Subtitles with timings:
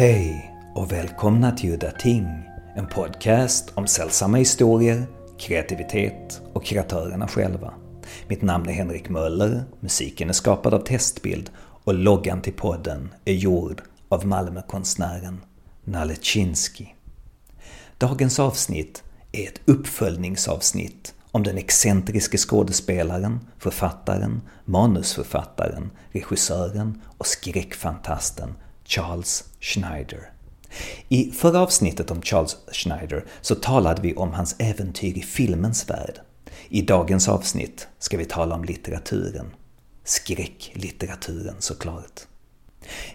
[0.00, 2.26] Hej och välkomna till Udda Ting,
[2.76, 5.06] en podcast om sällsamma historier,
[5.38, 7.74] kreativitet och kreatörerna själva.
[8.28, 13.32] Mitt namn är Henrik Möller, musiken är skapad av Testbild och loggan till podden är
[13.32, 15.40] gjord av Malmökonstnären
[15.84, 16.86] Nalle Chinsky.
[17.98, 28.54] Dagens avsnitt är ett uppföljningsavsnitt om den excentriske skådespelaren, författaren, manusförfattaren, regissören och skräckfantasten
[28.90, 30.30] Charles Schneider.
[31.08, 36.20] I förra avsnittet om Charles Schneider så talade vi om hans äventyr i filmens värld.
[36.68, 39.46] I dagens avsnitt ska vi tala om litteraturen.
[40.04, 42.20] Skräcklitteraturen såklart.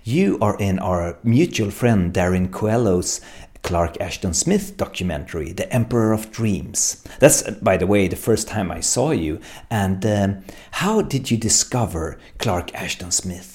[0.03, 3.21] You are in our mutual friend Darren Coelho's
[3.61, 7.03] Clark Ashton Smith documentary, The Emperor of Dreams.
[7.19, 9.39] That's, by the way, the first time I saw you.
[9.69, 13.54] And um, how did you discover Clark Ashton Smith?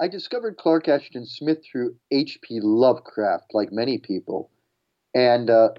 [0.00, 2.60] I discovered Clark Ashton Smith through H.P.
[2.60, 4.50] Lovecraft, like many people.
[5.14, 5.70] And uh,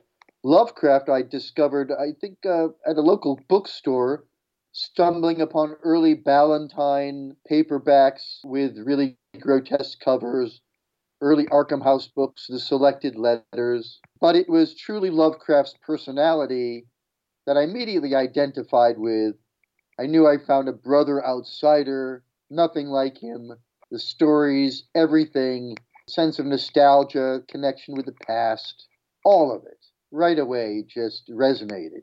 [0.43, 4.25] Lovecraft, I discovered, I think, uh, at a local bookstore,
[4.71, 10.61] stumbling upon early Ballantine paperbacks with really grotesque covers,
[11.21, 13.99] early Arkham House books, the selected letters.
[14.21, 16.85] But it was truly Lovecraft's personality
[17.47, 19.35] that I immediately identified with.
[19.99, 23.53] I knew I found a brother outsider, nothing like him,
[23.93, 25.77] the stories, everything,
[26.09, 28.87] sense of nostalgia, connection with the past,
[29.23, 32.01] all of it, right away just resonated.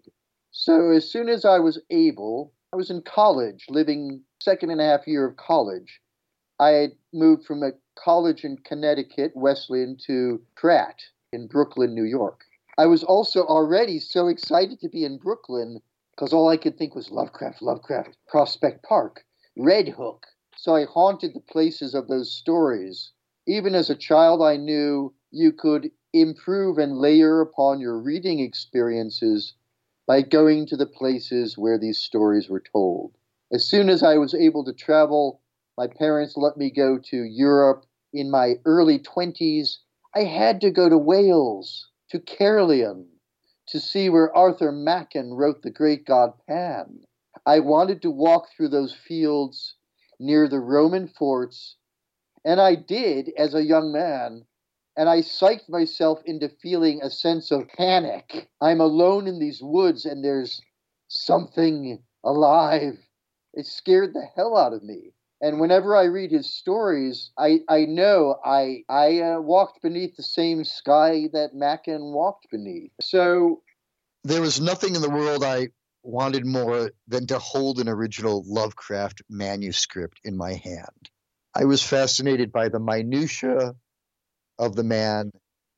[0.53, 4.85] So as soon as I was able, I was in college, living second and a
[4.85, 6.01] half year of college.
[6.61, 11.01] I had moved from a college in Connecticut, Wesleyan, to Pratt
[11.33, 12.43] in Brooklyn, New York.
[12.79, 15.81] I was also already so excited to be in Brooklyn
[16.13, 19.25] because all I could think was Lovecraft, Lovecraft, Prospect Park,
[19.57, 20.27] Red Hook,
[20.61, 23.13] so I haunted the places of those stories.
[23.47, 29.55] Even as a child, I knew you could improve and layer upon your reading experiences
[30.07, 33.17] by going to the places where these stories were told.
[33.51, 35.41] As soon as I was able to travel,
[35.79, 37.87] my parents let me go to Europe.
[38.13, 39.79] In my early 20s,
[40.15, 43.07] I had to go to Wales, to Caerleon,
[43.69, 47.05] to see where Arthur Machen wrote The Great God Pan.
[47.47, 49.77] I wanted to walk through those fields
[50.21, 51.77] near the Roman forts.
[52.45, 54.45] And I did as a young man.
[54.97, 58.49] And I psyched myself into feeling a sense of panic.
[58.61, 60.61] I'm alone in these woods and there's
[61.09, 62.99] something alive.
[63.55, 65.13] It scared the hell out of me.
[65.41, 70.23] And whenever I read his stories, I, I know I I uh, walked beneath the
[70.23, 72.93] same sky that Machen walked beneath.
[73.01, 73.63] So
[74.23, 75.69] there was nothing in the world I
[76.03, 81.11] wanted more than to hold an original Lovecraft manuscript in my hand.
[81.55, 83.75] I was fascinated by the minutiae
[84.59, 85.33] of the man.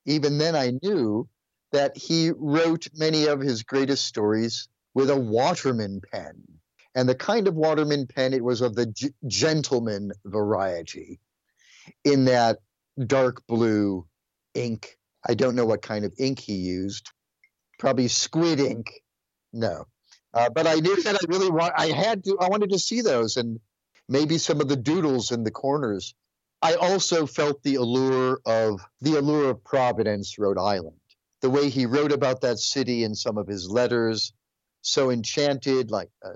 [0.07, 1.29] Even then, I knew
[1.73, 6.43] that he wrote many of his greatest stories with a Waterman pen.
[6.95, 11.21] And the kind of Waterman pen, it was of the g- gentleman variety,
[12.05, 12.59] in that
[13.07, 14.07] dark blue
[14.55, 14.99] ink.
[15.27, 17.11] I don't know what kind of ink he used.
[17.79, 18.91] Probably squid ink.
[19.53, 19.87] No.
[20.35, 21.75] Uh, but I knew that I really want.
[21.77, 22.39] I had to.
[22.41, 23.61] I wanted to see those and
[24.09, 26.15] maybe some of the doodles in the corners.
[26.63, 30.97] I also felt the allure of the allure of Providence, Rhode Island.
[31.41, 34.33] The way he wrote about that city in some of his letters,
[34.81, 36.35] so enchanted, like uh,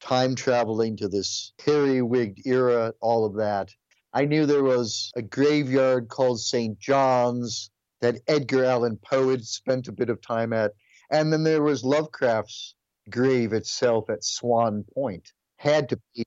[0.00, 3.70] time traveling to this periwigged era, all of that.
[4.12, 6.78] I knew there was a graveyard called St.
[6.78, 7.70] John's
[8.00, 10.72] that Edgar Allan Poe had spent a bit of time at.
[11.10, 12.74] And then there was Lovecraft's
[13.10, 16.24] grave itself at Swan Point had to pay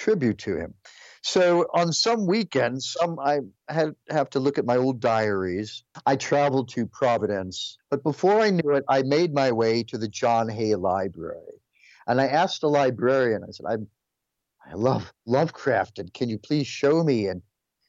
[0.00, 0.74] tribute to him.
[1.22, 5.84] So on some weekends, some I had have to look at my old diaries.
[6.06, 10.08] I traveled to Providence, but before I knew it, I made my way to the
[10.08, 11.60] John Hay Library,
[12.06, 13.44] and I asked the librarian.
[13.44, 17.42] I said, "I, I love Lovecraft, and can you please show me?" And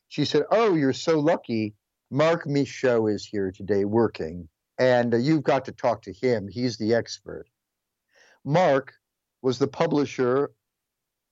[0.09, 1.73] she said, "Oh, you're so lucky.
[2.09, 6.49] Marc Michaud is here today working, and uh, you've got to talk to him.
[6.49, 7.47] He's the expert."
[8.43, 8.93] Marc
[9.41, 10.51] was the publisher,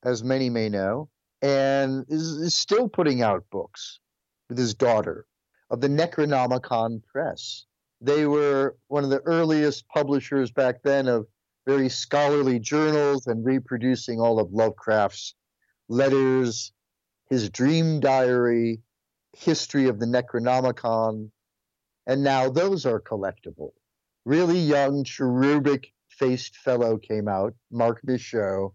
[0.03, 1.09] as many may know,
[1.41, 3.99] and is, is still putting out books
[4.49, 5.25] with his daughter
[5.69, 7.65] of the Necronomicon Press.
[8.01, 11.27] They were one of the earliest publishers back then of
[11.65, 15.35] very scholarly journals and reproducing all of Lovecraft's
[15.87, 16.71] letters,
[17.29, 18.81] his dream diary,
[19.33, 21.29] history of the Necronomicon,
[22.07, 23.71] and now those are collectible.
[24.25, 28.73] Really young, cherubic faced fellow came out, Marc Michaud.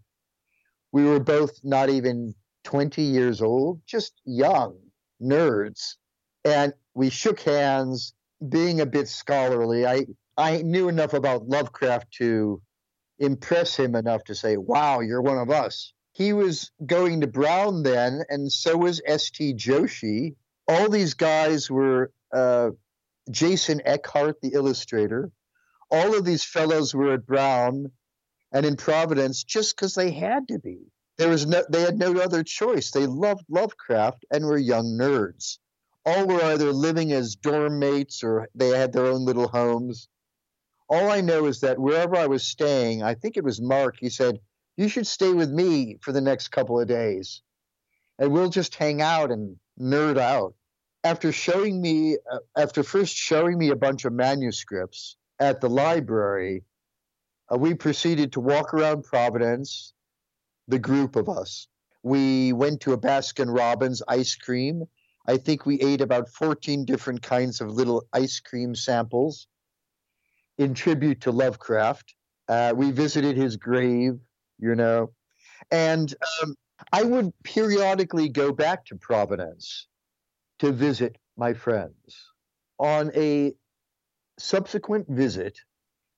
[0.92, 4.78] We were both not even 20 years old, just young
[5.22, 5.96] nerds.
[6.44, 8.14] And we shook hands,
[8.48, 9.86] being a bit scholarly.
[9.86, 10.06] I
[10.36, 12.60] I knew enough about Lovecraft to
[13.18, 17.82] impress him enough to say, "Wow, you're one of us." He was going to Brown
[17.82, 19.54] then, and so was S.T.
[19.54, 20.34] Joshi.
[20.68, 22.70] All these guys were uh,
[23.30, 25.30] Jason Eckhardt, the illustrator.
[25.94, 27.92] All of these fellows were at Brown
[28.50, 30.90] and in Providence just because they had to be.
[31.18, 32.90] There was no, they had no other choice.
[32.90, 35.58] They loved Lovecraft and were young nerds.
[36.04, 40.08] All were either living as dorm mates or they had their own little homes.
[40.88, 44.10] All I know is that wherever I was staying, I think it was Marc, he
[44.10, 44.40] said,
[44.76, 47.40] You should stay with me for the next couple of days
[48.18, 50.54] and we'll just hang out and nerd out.
[51.04, 56.64] After showing me, uh, after first showing me a bunch of manuscripts at the library,
[57.52, 59.92] uh, we proceeded to walk around Providence,
[60.68, 61.68] the group of us.
[62.02, 64.84] We went to a Baskin Robbins ice cream.
[65.26, 69.46] I think we ate about 14 different kinds of little ice cream samples
[70.58, 72.14] in tribute to Lovecraft.
[72.48, 74.18] Uh, we visited his grave,
[74.58, 75.12] you know,
[75.70, 76.54] and um,
[76.92, 79.86] I would periodically go back to Providence
[80.58, 82.30] to visit my friends.
[82.78, 83.54] On a
[84.38, 85.58] subsequent visit,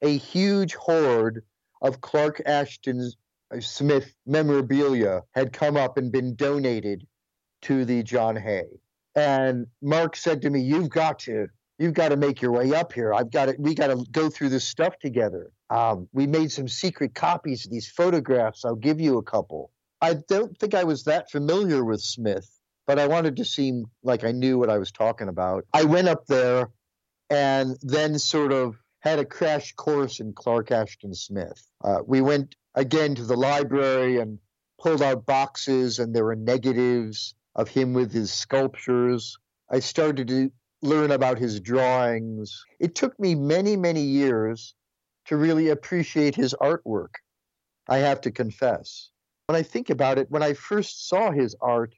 [0.02, 1.42] a huge horde
[1.82, 3.10] of Clark Ashton
[3.54, 7.06] uh, Smith memorabilia had come up and been donated
[7.62, 8.66] to the John Hay.
[9.14, 11.48] And Marc said to me, "You've got to,
[11.78, 13.14] you've got to make your way up here.
[13.14, 15.50] I've got to, we got to go through this stuff together.
[15.70, 18.64] Um, we made some secret copies of these photographs.
[18.64, 19.70] I'll give you a couple."
[20.02, 22.48] I don't think I was that familiar with Smith,
[22.86, 25.64] but I wanted to seem like I knew what I was talking about.
[25.72, 26.68] I went up there
[27.30, 31.66] and then sort of had a crash course in Clark Ashton Smith.
[31.82, 34.38] Uh, we went again to the library and
[34.80, 39.38] pulled out boxes, and there were negatives of him with his sculptures.
[39.70, 40.50] I started to
[40.82, 42.64] learn about his drawings.
[42.78, 44.74] It took me many, many years
[45.26, 47.14] to really appreciate his artwork,
[47.88, 49.10] I have to confess.
[49.46, 51.94] When I think about it, when I first saw his art,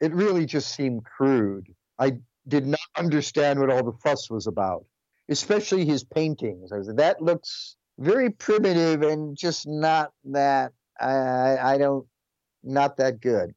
[0.00, 1.66] it really just seemed crude.
[1.98, 2.18] I
[2.48, 4.84] did not understand what all the fuss was about,
[5.28, 6.72] especially his paintings.
[6.72, 12.06] I was that looks very primitive and just not that I, I don't
[12.62, 13.54] not that good.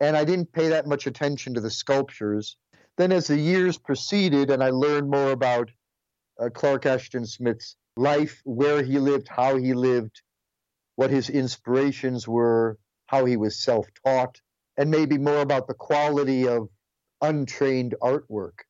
[0.00, 2.56] And I didn't pay that much attention to the sculptures.
[2.96, 5.70] Then, as the years proceeded, and I learned more about
[6.40, 10.22] uh, Clark Ashton Smith's life, where he lived, how he lived,
[10.96, 14.40] what his inspirations were, how he was self taught,
[14.76, 16.68] and maybe more about the quality of
[17.20, 18.60] untrained artwork.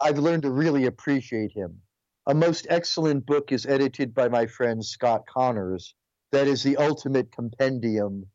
[0.00, 1.80] I've learned to really appreciate him.
[2.26, 5.94] A most excellent book is edited by my friend Scott Connors.
[6.32, 8.26] That is the ultimate compendium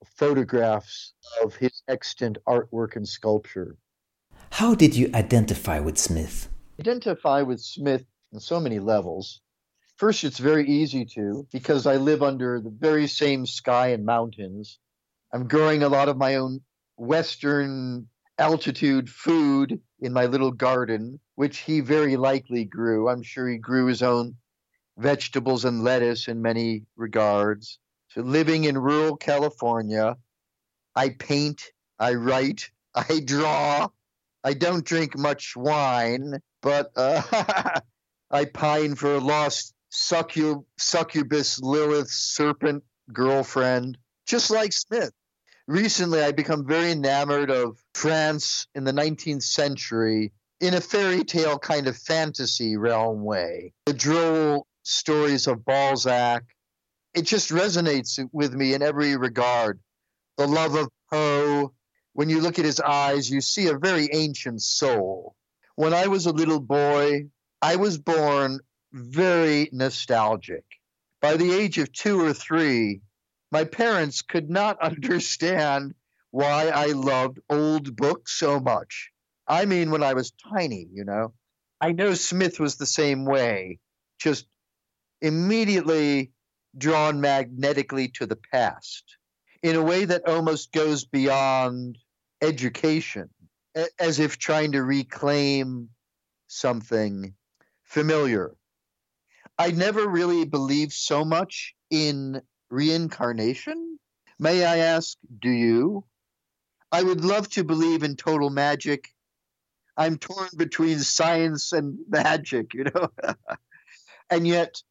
[0.00, 3.76] of photographs of his extant artwork and sculpture.
[4.50, 6.48] How did you identify with Smith?
[6.80, 9.40] Identify with Smith on so many levels.
[9.96, 14.78] First, it's very easy to because I live under the very same sky and mountains.
[15.32, 16.60] I'm growing a lot of my own
[16.96, 23.08] Western altitude food in my little garden, which he very likely grew.
[23.08, 24.36] I'm sure he grew his own
[24.96, 27.78] vegetables and lettuce in many regards.
[28.08, 30.16] So, living in rural California,
[30.94, 31.62] I paint,
[31.98, 33.88] I write, I draw.
[34.44, 37.22] I don't drink much wine, but uh,
[38.30, 45.12] I pine for a lost succub- succubus Lilith serpent girlfriend, just like Smith
[45.68, 51.58] recently I become very enamored of France in the 19th century in a fairy tale
[51.58, 53.74] kind of fantasy realm way.
[53.86, 56.42] The droll stories of Balzac,
[57.14, 59.78] it just resonates with me in every regard.
[60.38, 61.74] The love of Poe,
[62.14, 65.36] when you look at his eyes, you see a very ancient soul.
[65.76, 67.26] When I was a little boy,
[67.60, 68.60] I was born
[68.92, 70.64] very nostalgic.
[71.20, 73.02] By the age of two or three,
[73.50, 75.94] my parents could not understand
[76.30, 79.10] why I loved old books so much.
[79.46, 81.32] I mean, when I was tiny, you know.
[81.80, 83.78] I know Smith was the same way,
[84.18, 84.46] just
[85.22, 86.32] immediately
[86.76, 89.16] drawn magnetically to the past
[89.62, 91.98] in a way that almost goes beyond
[92.42, 93.30] education,
[93.98, 95.88] as if trying to reclaim
[96.46, 97.34] something
[97.84, 98.54] familiar.
[99.58, 103.98] I never really believed so much in reincarnation?
[104.38, 106.04] May I ask, do you?
[106.90, 109.08] I would love to believe in total magic.
[109.96, 113.08] I'm torn between science and magic, you know?
[114.30, 114.82] and yet,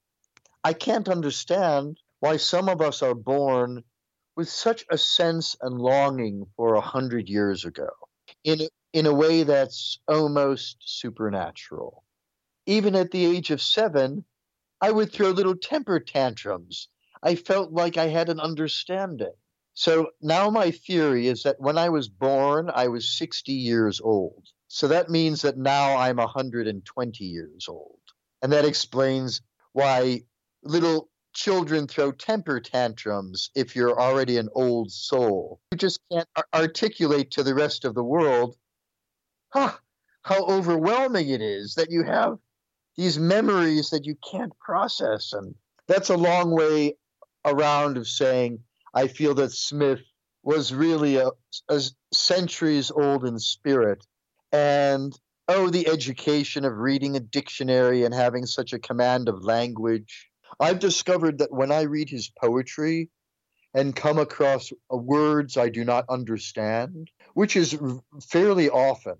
[0.64, 3.84] I can't understand why some of us are born
[4.36, 7.90] with such a sense and longing for a hundred years ago.
[8.44, 12.04] In, in a way that's almost supernatural.
[12.66, 14.26] Even at the age of seven,
[14.82, 16.90] I would throw little temper tantrums.
[17.24, 19.34] I felt like I had an understanding.
[19.74, 24.48] So now my theory is that when I was born, I was 60 years old.
[24.68, 28.00] So that means that now I'm 120 years old.
[28.42, 29.42] And that explains
[29.74, 30.22] why
[30.64, 35.60] little children throw temper tantrums if you're already an old soul.
[35.72, 38.58] You just can't articulate to the rest of the world
[39.50, 39.74] huh,
[40.24, 42.38] how overwhelming it is that you have
[42.96, 45.34] these memories that you can't process.
[45.34, 45.56] And
[45.88, 46.96] that's a long way
[47.46, 48.60] around of saying,
[48.94, 50.02] I feel that Smith
[50.44, 51.30] was really a,
[51.70, 51.82] a
[52.14, 54.06] centuries old in spirit.
[54.52, 55.18] And
[55.48, 60.30] oh, the education of reading a dictionary and having such a command of language.
[60.60, 63.10] I've discovered that when I read his poetry
[63.74, 67.78] and come across uh, words I do not understand, which is
[68.30, 69.16] fairly often,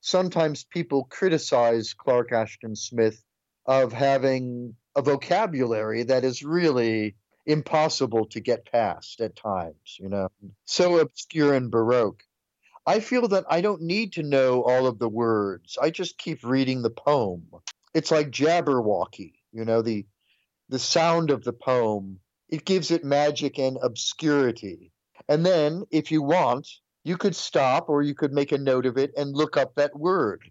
[0.00, 3.22] sometimes people criticize Clark Ashton Smith
[3.66, 10.28] of having a vocabulary that is really impossible to get past at times, you know,
[10.64, 12.22] so obscure and baroque.
[12.86, 15.78] I feel that I don't need to know all of the words.
[15.80, 17.46] I just keep reading the poem.
[17.94, 20.06] It's like Jabberwocky, you know, the
[20.68, 22.20] the sound of the poem.
[22.48, 24.92] It gives it magic and obscurity.
[25.28, 26.68] And then, if you want,
[27.04, 29.98] you could stop or you could make a note of it and look up that
[29.98, 30.42] word.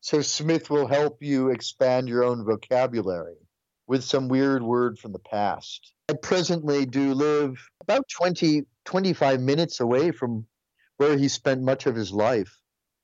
[0.00, 3.45] So Smith will help you expand your own vocabulary
[3.86, 5.92] with some weird word from the past.
[6.08, 10.46] I presently do live about 20, 25 minutes away from
[10.96, 12.58] where he spent much of his life.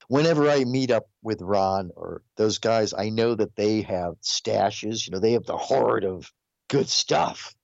[0.08, 5.06] Whenever I meet up with Ron or those guys, I know that they have stashes.
[5.06, 6.30] You know, they have the hoard of
[6.68, 7.54] good stuff,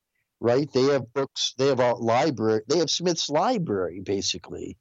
[0.41, 0.71] right?
[0.73, 1.55] They have books.
[1.59, 2.63] They have a library.
[2.69, 4.77] They have Smith's library, basically.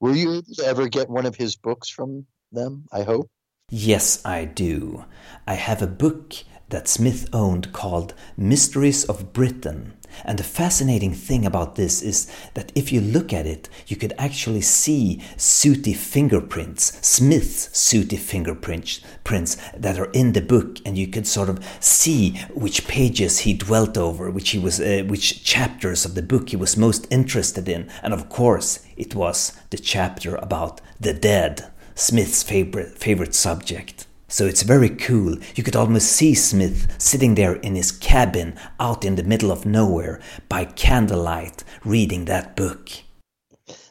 [0.00, 2.86] Were you ever get one of his books from them?
[2.92, 3.30] I hope.
[3.68, 5.04] Yes, I do.
[5.46, 6.34] I have a book
[6.70, 9.92] that Smith owned called Mysteries of Britain.
[10.24, 14.12] And the fascinating thing about this is that if you look at it, you could
[14.18, 21.06] actually see sooty fingerprints, Smith's sooty fingerprints prints that are in the book, and you
[21.06, 26.04] could sort of see which pages he dwelt over, which he was, uh, which chapters
[26.04, 30.34] of the book he was most interested in, and of course, it was the chapter
[30.36, 34.06] about the dead, Smith's favorite favorite subject.
[34.30, 35.36] So it's very cool.
[35.56, 39.66] You could almost see Smith sitting there in his cabin out in the middle of
[39.66, 42.90] nowhere by candlelight reading that book.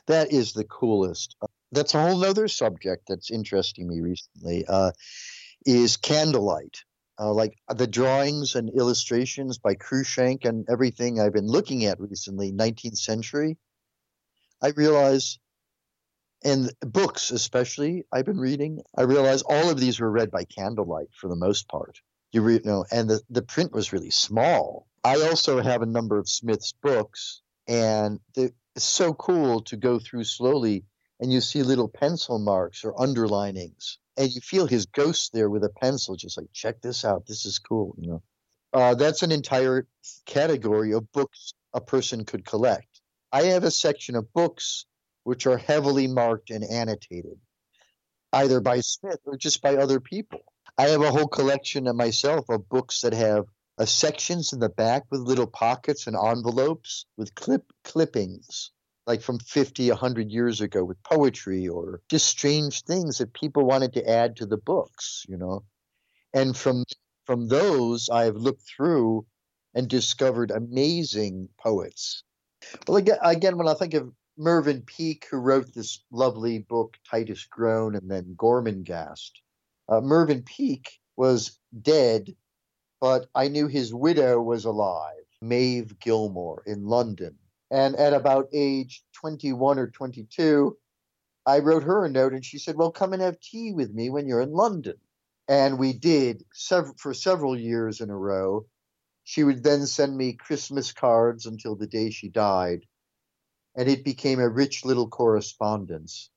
[0.07, 1.35] That is the coolest.
[1.41, 4.63] Uh, that's a whole other subject that's interesting me recently.
[4.65, 4.91] Uh,
[5.65, 6.83] is candlelight.
[7.19, 12.53] Uh, like the drawings and illustrations by Cruikshank and everything I've been looking at recently,
[12.53, 13.57] 19th century,
[14.61, 15.37] I realize
[16.43, 21.09] and books especially i've been reading i realized all of these were read by candlelight
[21.13, 21.99] for the most part.
[22.31, 24.87] You, read, you know and the, the print was really small.
[25.03, 30.25] I also have a number of smith's books and it's so cool to go through
[30.25, 30.85] slowly
[31.19, 35.63] and you see little pencil marks or underlinings and you feel his ghost there with
[35.63, 38.21] a pencil just like check this out this is cool you know.
[38.71, 39.87] Uh, that's an entire
[40.25, 43.01] category of books a person could collect.
[43.31, 44.85] I have a section of books
[45.29, 47.39] which are heavily marked and annotated,
[48.33, 50.39] either by Smith or just by other people.
[50.75, 53.45] I have a whole collection of myself of books that have
[53.77, 58.71] uh, sections in the back with little pockets and envelopes with clip clippings
[59.05, 63.93] like from 50 100 years ago with poetry or just strange things that people wanted
[63.93, 65.63] to add to the books you know
[66.33, 66.83] and from
[67.25, 69.27] from those i've looked through
[69.75, 72.23] and discovered amazing poets
[72.87, 77.43] well again, again when i think of Mervyn Peake, who wrote this lovely book, Titus
[77.43, 79.31] Groan, and then Gormenghast.
[79.89, 82.33] Uh, Mervyn Peake was dead,
[83.01, 87.37] but I knew his widow was alive, Maeve Gilmore, in London.
[87.69, 90.77] And at about age 21 or 22,
[91.45, 94.09] I wrote her a note and she said, Well, come and have tea with me
[94.09, 94.95] when you're in London.
[95.49, 98.67] And we did sev- for several years in a row.
[99.25, 102.85] She would then send me Christmas cards until the day she died
[103.75, 106.29] and it became a rich little correspondence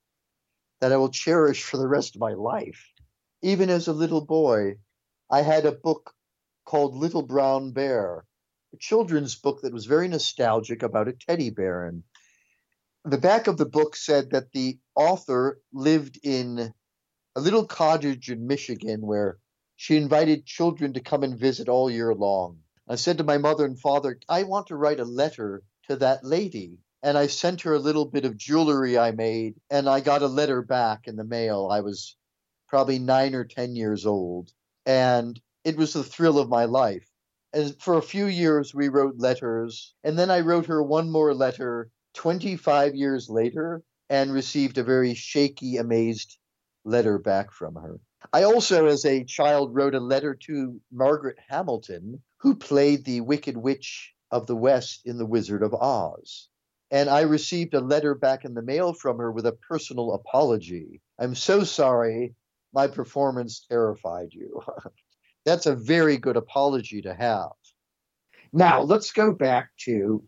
[0.80, 2.92] that I will cherish for the rest of my life.
[3.42, 4.78] Even as a little boy,
[5.30, 6.14] I had a book
[6.64, 8.24] called Little Brown Bear,
[8.72, 11.86] a children's book that was very nostalgic about a teddy bear.
[11.86, 12.02] And
[13.04, 16.72] the back of the book said that the author lived in
[17.34, 19.38] a little cottage in Michigan where
[19.76, 22.58] she invited children to come and visit all year long.
[22.88, 26.24] I said to my mother and father, I want to write a letter to that
[26.24, 30.22] lady and I sent her a little bit of jewelry I made, and I got
[30.22, 31.68] a letter back in the mail.
[31.70, 32.16] I was
[32.68, 34.52] probably nine or 10 years old,
[34.86, 37.08] and it was the thrill of my life.
[37.52, 41.34] And for a few years, we wrote letters, and then I wrote her one more
[41.34, 46.38] letter 25 years later and received a very shaky, amazed
[46.84, 47.98] letter back from her.
[48.32, 53.56] I also, as a child, wrote a letter to Margaret Hamilton, who played the Wicked
[53.56, 56.48] Witch of the West in The Wizard of Oz.
[56.92, 61.00] And I received a letter back in the mail from her with a personal apology.
[61.18, 62.34] I'm so sorry
[62.74, 64.62] my performance terrified you.
[65.46, 67.50] That's a very good apology to have.
[68.52, 70.22] Now, let's go back to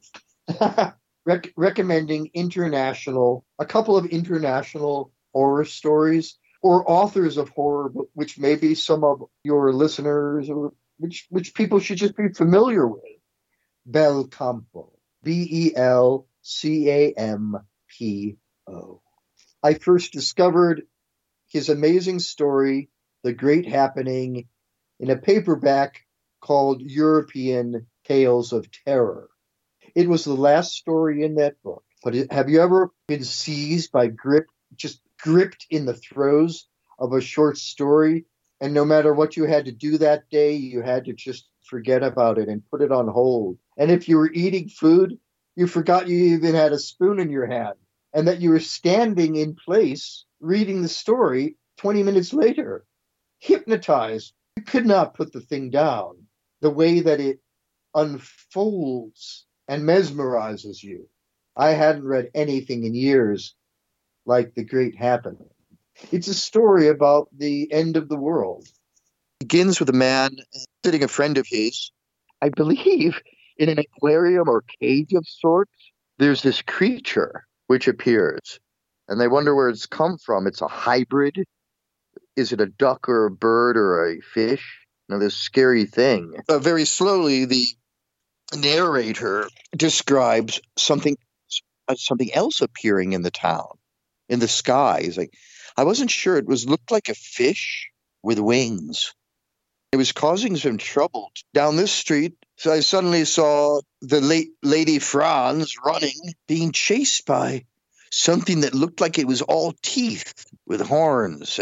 [1.26, 8.74] rec- recommending international, a couple of international horror stories or authors of horror, which maybe
[8.74, 13.02] some of your listeners or which, which people should just be familiar with.
[13.84, 14.90] Bel Campo,
[15.22, 17.56] B E L C A M
[17.88, 18.36] P
[18.68, 19.00] O.
[19.62, 20.82] I first discovered
[21.48, 22.90] his amazing story,
[23.22, 24.46] The Great Happening,
[25.00, 26.04] in a paperback
[26.42, 29.30] called European Tales of Terror.
[29.94, 31.82] It was the last story in that book.
[32.02, 34.46] But have you ever been seized by grip,
[34.76, 38.26] just gripped in the throes of a short story?
[38.60, 42.02] And no matter what you had to do that day, you had to just forget
[42.02, 43.56] about it and put it on hold.
[43.78, 45.18] And if you were eating food,
[45.56, 47.74] you forgot you even had a spoon in your hand
[48.12, 52.84] and that you were standing in place reading the story 20 minutes later,
[53.38, 54.32] hypnotized.
[54.56, 56.26] You could not put the thing down.
[56.60, 57.40] The way that it
[57.94, 61.08] unfolds and mesmerizes you.
[61.56, 63.54] I hadn't read anything in years
[64.26, 65.48] like The Great Happening.
[66.10, 68.66] It's a story about the end of the world.
[69.40, 70.36] It begins with a man
[70.82, 71.92] visiting a friend of his,
[72.42, 73.20] I believe,
[73.56, 75.72] in an aquarium or cage of sorts.
[76.18, 78.60] There's this creature which appears,
[79.08, 80.46] and they wonder where it's come from.
[80.46, 81.44] It's a hybrid.
[82.36, 84.80] Is it a duck or a bird or a fish?
[85.08, 86.34] Know, this scary thing.
[86.48, 87.66] Uh, very slowly, the
[88.56, 91.16] narrator describes something
[91.86, 93.68] uh, something else appearing in the town,
[94.30, 95.02] in the sky.
[95.02, 95.34] He's like,
[95.76, 96.38] I wasn't sure.
[96.38, 97.90] It was looked like a fish
[98.22, 99.14] with wings.
[99.92, 102.34] It was causing some trouble down this street.
[102.56, 107.64] So I suddenly saw the late lady Franz running, being chased by
[108.10, 111.58] something that looked like it was all teeth with horns,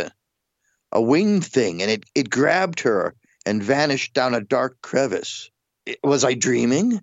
[0.92, 3.14] a winged thing, and it, it grabbed her
[3.46, 5.50] and vanished down a dark crevice.
[6.04, 7.00] Was I dreaming?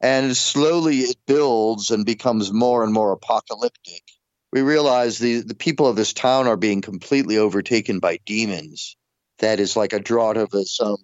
[0.00, 4.02] And slowly it builds and becomes more and more apocalyptic.
[4.52, 8.96] We realize the, the people of this town are being completely overtaken by demons.
[9.38, 10.96] That is like a draught of a, some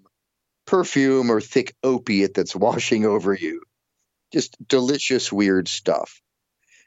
[0.72, 3.60] perfume or thick opiate that's washing over you.
[4.32, 6.22] Just delicious, weird stuff.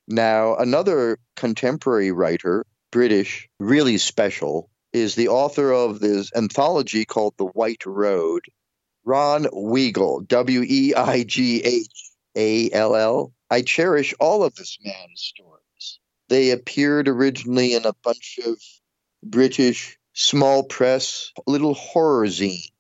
[0.07, 7.45] Now, another contemporary writer, British, really special, is the author of this anthology called The
[7.45, 8.41] White Road,
[9.03, 13.33] Ron Weighell, W E I G H A L L.
[13.51, 15.99] I cherish all of this man's stories.
[16.27, 18.57] They appeared originally in a bunch of
[19.23, 22.71] British small press little horror zines,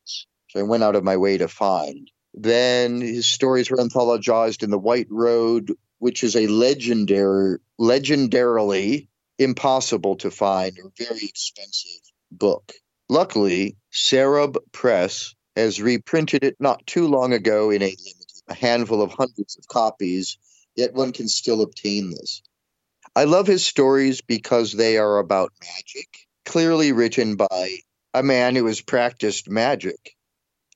[0.55, 2.09] which I went out of my way to find.
[2.33, 10.15] Then his stories were anthologized in The White Road, which is a legendary, legendarily impossible
[10.17, 12.73] to find or very expensive book.
[13.09, 17.95] Luckily, Sarob Press has reprinted it not too long ago in a
[18.47, 20.37] a handful of hundreds of copies,
[20.75, 22.43] yet one can still obtain this.
[23.15, 26.07] I love his stories because they are about magic,
[26.45, 27.77] clearly written by
[28.13, 30.15] a man who has practiced magic.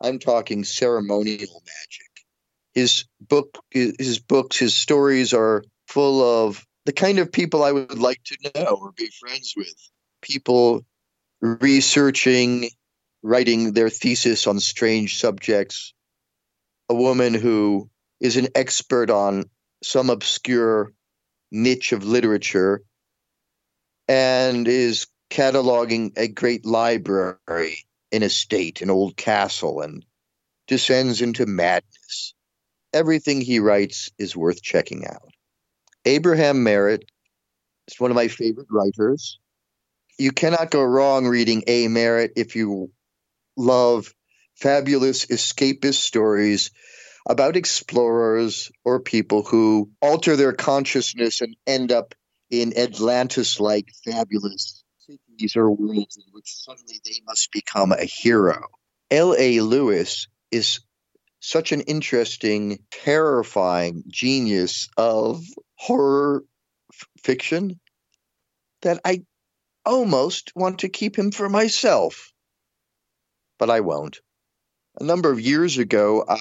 [0.02, 2.26] I'm talking ceremonial magic.
[2.74, 8.00] His book his books his stories are full of the kind of people i would
[8.00, 9.74] like to know or be friends with.
[10.22, 10.86] People
[11.42, 12.70] researching
[13.22, 15.94] writing their thesis on strange subjects.
[16.88, 19.46] A woman who is an expert on
[19.84, 20.94] some obscure
[21.52, 22.84] niche of literature
[24.08, 30.06] and is cataloging a great library in a state, an old castle, and
[30.68, 32.34] descends into madness
[32.94, 35.34] everything he writes is worth checking out.
[36.06, 37.06] Abraham Merritt
[37.88, 39.40] is one of my favorite writers.
[40.18, 41.88] You cannot go wrong reading A.
[41.88, 42.92] Merritt if you
[43.56, 44.14] love
[44.56, 46.72] fabulous escapist stories
[47.28, 52.16] about explorers or people who alter their consciousness and end up
[52.50, 54.79] in Atlantis like fabulous
[55.10, 58.68] cities or worlds in which suddenly they must become a hero.
[59.10, 59.60] L.A.
[59.62, 60.82] Lewis is
[61.40, 65.44] such an interesting, terrifying genius of
[65.76, 66.44] horror
[66.94, 67.80] f- fiction
[68.82, 69.24] that I
[69.86, 72.32] almost want to keep him for myself,
[73.58, 74.20] but I won't.
[75.00, 76.40] A number of years ago, I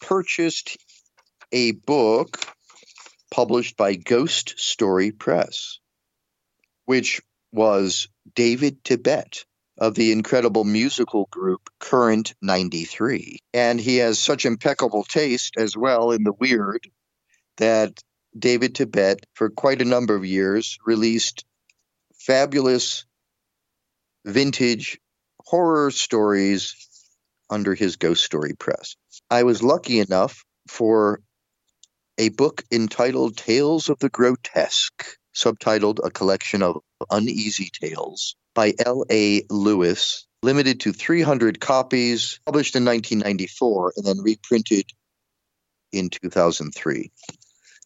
[0.00, 0.78] purchased
[1.52, 2.38] a book
[3.30, 5.80] published by Ghost Story Press,
[6.86, 7.20] which
[7.52, 9.44] was David Tibet
[9.78, 13.38] of the incredible musical group Current 93.
[13.54, 16.86] And he has such impeccable taste as well in the weird
[17.56, 18.02] that
[18.38, 21.44] David Tibet, for quite a number of years, released
[22.14, 23.06] fabulous
[24.24, 25.00] vintage
[25.46, 26.74] horror stories
[27.48, 28.96] under his Ghost Story Press.
[29.30, 31.20] I was lucky enough for
[32.18, 36.78] a book entitled Tales of the Grotesque, subtitled A Collection of
[37.10, 39.42] Uneasy Tales by L.A.
[39.50, 44.86] Lewis, limited to 300 copies, published in 1994 and then reprinted
[45.92, 47.10] in 2003.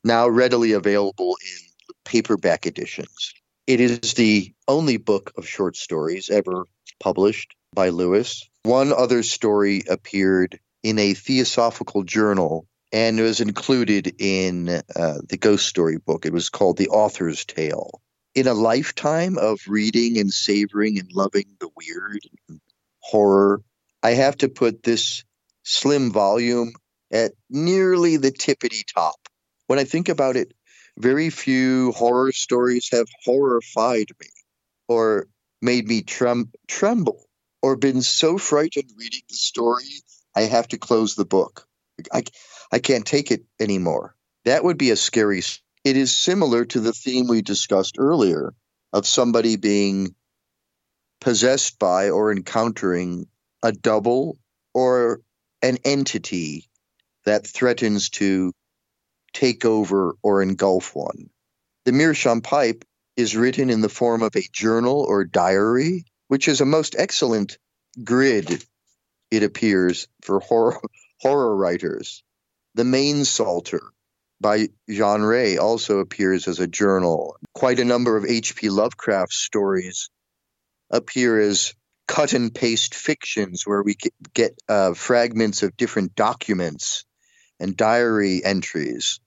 [0.03, 3.35] Now readily available in paperback editions.
[3.67, 6.67] It is the only book of short stories ever
[7.01, 8.49] published by Lewis.
[8.63, 15.37] One other story appeared in a theosophical journal and it was included in uh, the
[15.37, 16.25] ghost story book.
[16.25, 18.01] It was called The Author's Tale.
[18.37, 22.61] In a lifetime of reading and savoring and loving the weird and
[23.01, 23.63] horror,
[24.01, 25.25] I have to put this
[25.65, 26.73] slim volume
[27.11, 29.17] at nearly the tippity top.
[29.67, 30.55] When I think about it,
[30.97, 34.29] very few horror stories have horrified me
[34.87, 35.27] or
[35.61, 37.27] made me trem- tremble
[37.61, 39.91] or been so frightened reading the story
[40.37, 41.67] I have to close the book.
[42.13, 42.25] I,
[42.73, 44.15] I can't take it anymore.
[44.45, 45.43] That would be a scary.
[45.85, 48.55] It is similar to the theme we discussed earlier
[48.93, 50.15] of somebody being
[51.21, 53.27] possessed by or encountering
[53.63, 54.39] a double
[54.73, 55.21] or
[55.63, 56.69] an entity
[57.25, 58.53] that threatens to
[59.33, 61.31] take over or engulf one.
[61.85, 62.85] The Meerschaum pipe
[63.17, 67.59] is written in the form of a journal or diary, which is a most excellent
[68.03, 68.65] grid,
[69.31, 70.81] it appears, for horror,
[71.25, 72.23] horror writers.
[72.75, 73.81] The Mainz Psalter
[74.41, 77.37] by Jean Ray also appears as a journal.
[77.55, 78.69] Quite a number of H.P.
[78.69, 80.11] Lovecraft stories
[80.91, 81.73] appear as
[82.07, 83.97] cut and paste fictions where we
[84.35, 87.07] get uh, fragments of different documents
[87.59, 89.19] and diary entries.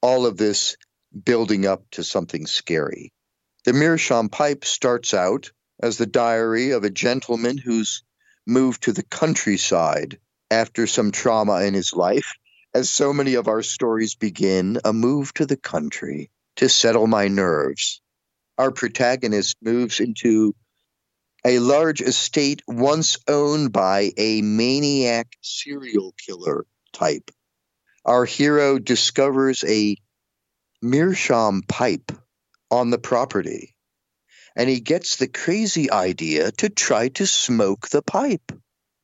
[0.00, 0.76] All of this
[1.24, 3.12] building up to something scary.
[3.64, 5.50] The Meerschaum Pipe starts out
[5.82, 8.04] as the diary of a gentleman who's
[8.46, 10.18] moved to the countryside
[10.54, 12.34] after some trauma in his life,
[12.72, 17.26] as so many of our stories begin, a move to the country to settle my
[17.26, 18.00] nerves.
[18.56, 20.54] Our protagonist moves into
[21.44, 27.32] a large estate once owned by a maniac serial killer type.
[28.04, 29.96] Our hero discovers a
[30.80, 32.12] meerschaum pipe
[32.70, 33.74] on the property,
[34.56, 38.52] and he gets the crazy idea to try to smoke the pipe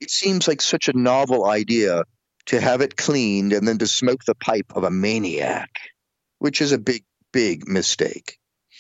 [0.01, 2.05] it seems like such a novel idea
[2.47, 5.71] to have it cleaned and then to smoke the pipe of a maniac,
[6.39, 8.39] which is a big, big mistake.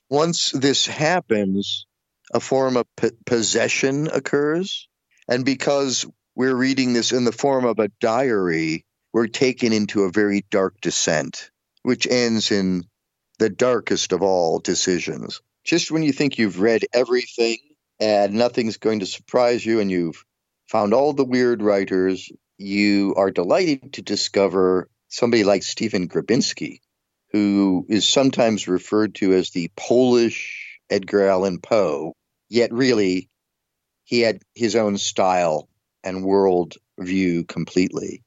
[0.08, 1.86] Once this happens,
[2.32, 4.88] a form of p- possession occurs.
[5.28, 10.10] And because we're reading this in the form of a diary, we're taken into a
[10.10, 11.50] very dark descent,
[11.82, 12.84] which ends in
[13.38, 15.40] the darkest of all decisions.
[15.64, 17.58] Just when you think you've read everything
[17.98, 20.24] and nothing's going to surprise you and you've
[20.70, 22.30] found all the weird writers.
[22.56, 26.78] You are delighted to discover somebody like Stephen Grabinski,
[27.32, 32.14] who is sometimes referred to as the Polish Edgar Allan Poe,
[32.48, 33.28] yet really
[34.04, 35.68] he had his own style
[36.04, 38.22] and world view completely.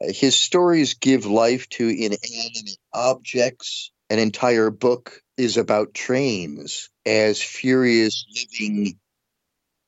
[0.00, 3.92] His stories give life to inanimate objects.
[4.10, 8.98] An entire book is about trains as furious living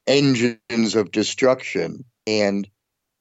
[0.08, 2.68] engines of destruction and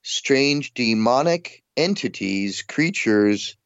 [0.03, 3.57] strange demonic entities, creatures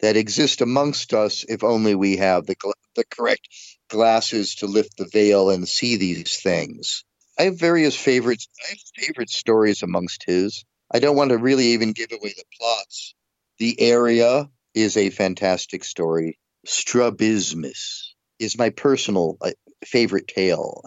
[0.00, 2.56] that exist amongst us if only we have the,
[2.96, 3.48] the correct
[3.88, 7.04] glasses to lift the veil and see these things.
[7.38, 8.48] I have various favorites.
[8.66, 10.64] I have favorite stories amongst his.
[10.92, 13.14] I don't want to really even give away the plots.
[13.58, 16.38] The area is a fantastic story.
[16.66, 19.52] Strabismus is my personal uh,
[19.84, 20.82] favorite tale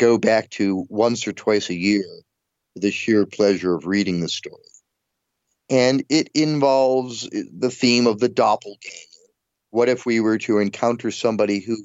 [0.00, 2.06] go back to once or twice a year
[2.72, 4.56] for the sheer pleasure of reading the story.
[5.68, 8.96] And it involves the theme of the doppelganger.
[9.70, 11.76] What if we were to encounter somebody who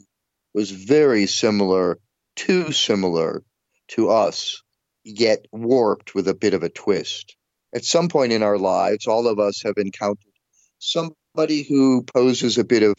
[0.54, 1.99] was very similar,
[2.38, 3.43] too similar
[3.89, 4.63] to us,
[5.04, 7.36] yet warped with a bit of a twist?
[7.75, 10.32] At some point in our lives, all of us have encountered
[10.80, 12.95] somebody who poses a bit of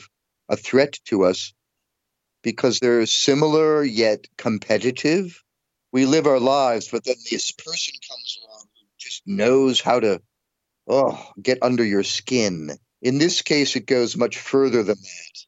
[0.51, 1.55] a threat to us
[2.47, 5.43] because they're similar yet competitive.
[5.91, 10.23] We live our lives, but then this person comes along who just knows how to
[10.87, 12.71] oh, get under your skin.
[13.03, 15.39] In this case, it goes much further than that.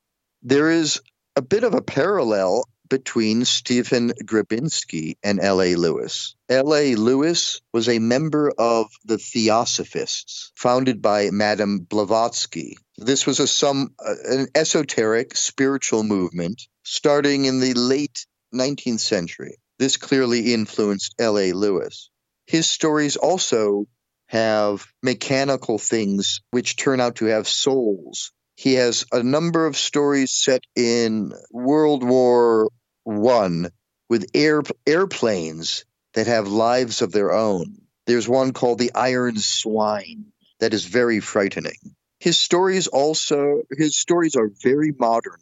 [0.42, 1.00] There is
[1.36, 5.76] a bit of a parallel between Stephen Grabinski and L.A.
[5.76, 6.34] Lewis.
[6.48, 6.96] L.A.
[6.96, 12.76] Lewis was a member of the Theosophists, founded by Madame Blavatsky.
[12.96, 18.24] This was a some uh, an esoteric spiritual movement starting in the late
[18.54, 19.56] 19th century.
[19.78, 21.52] This clearly influenced L.A.
[21.52, 22.08] Lewis.
[22.46, 23.84] His stories also
[24.28, 28.32] have mechanical things which turn out to have souls.
[28.56, 32.70] He has a number of stories set in World War
[33.04, 33.70] one
[34.08, 37.82] with air, airplanes that have lives of their own.
[38.06, 41.94] There's one called The Iron Swine that is very frightening.
[42.18, 45.40] His stories also his stories are very modern.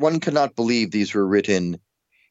[0.00, 1.78] One cannot believe these were written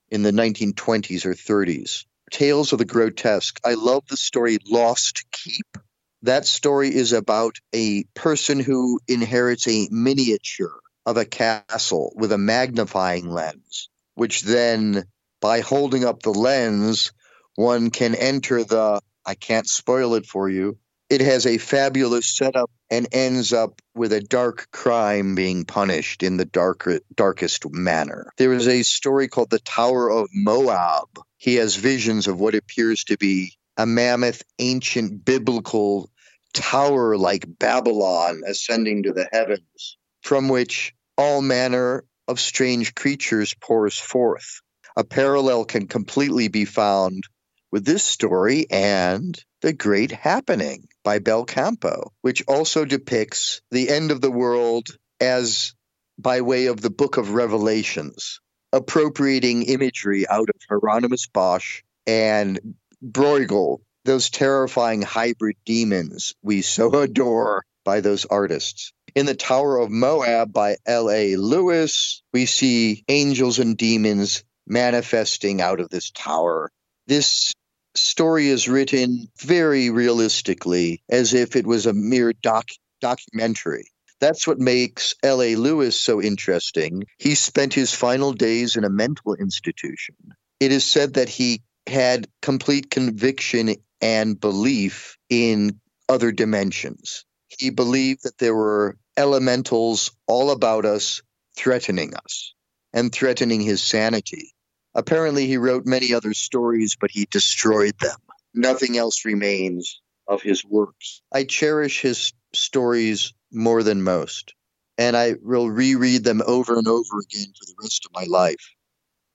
[0.10, 2.06] in the 1920s or 30s.
[2.32, 3.60] Tales of the grotesque.
[3.64, 5.78] I love the story Lost Keep.
[6.24, 12.38] That story is about a person who inherits a miniature of a castle with a
[12.40, 15.06] magnifying lens which then,
[15.40, 17.14] by holding up the lens,
[17.56, 19.00] one can enter the.
[19.26, 20.78] I can't spoil it for you.
[21.10, 26.38] It has a fabulous setup and ends up with a dark crime being punished in
[26.38, 28.32] the darker, darkest manner.
[28.38, 31.08] There is a story called The Tower of Moab.
[31.38, 36.12] He has visions of what appears to be a mammoth, ancient, biblical
[36.54, 43.98] tower like Babylon ascending to the heavens, from which all manner of strange creatures pours
[43.98, 44.62] forth.
[44.96, 47.24] A parallel can completely be found
[47.72, 54.22] with this story and The Great Happening by Belcampo, which also depicts the end of
[54.22, 54.88] the world
[55.20, 55.74] as
[56.18, 58.40] by way of the book of Revelations,
[58.72, 67.66] appropriating imagery out of Hieronymus Bosch and Bruegel, those terrifying hybrid demons we so adore
[67.84, 68.94] by those artists.
[69.14, 71.36] In the Tower of Moab by L.A.
[71.36, 76.72] Lewis, we see angels and demons manifesting out of this tower.
[77.08, 77.54] This
[77.96, 82.70] story is written very realistically, as if it was a mere doc-
[83.02, 83.86] documentary.
[84.20, 85.56] That's what makes L.A.
[85.56, 87.04] Lewis so interesting.
[87.18, 90.16] He spent his final days in a mental institution.
[90.60, 97.26] It is said that he had complete conviction and belief in other dimensions.
[97.48, 101.22] He believed that there were elementals all about us
[101.58, 102.54] threatening us
[102.94, 104.54] and threatening his sanity.
[104.96, 108.18] Apparently, he wrote many other stories, but he destroyed them.
[108.54, 111.22] Nothing else remains of his works.
[111.32, 114.54] I cherish his stories more than most,
[114.98, 118.74] and I will reread them over and over again for the rest of my life.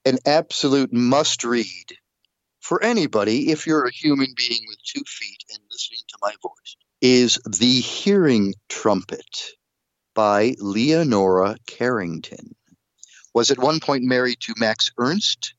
[0.05, 1.97] An absolute must read
[2.59, 6.75] for anybody if you're a human being with two feet and listening to my voice
[7.01, 9.51] is The Hearing Trumpet
[10.15, 12.55] by Leonora Carrington.
[13.35, 15.55] Was at one point married to Max Ernst.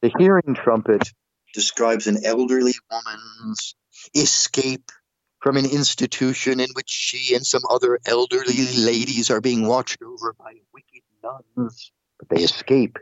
[0.00, 1.12] The Hearing Trumpet
[1.52, 3.74] describes an elderly woman's
[4.14, 4.90] escape
[5.42, 10.32] from an institution in which she and some other elderly ladies are being watched over
[10.38, 11.92] by wicked nuns.
[12.18, 12.96] But they escape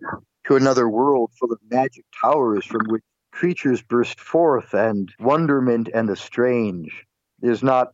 [0.48, 6.08] to another world full of magic towers from which creatures burst forth and wonderment and
[6.08, 7.04] the strange.
[7.38, 7.92] There's not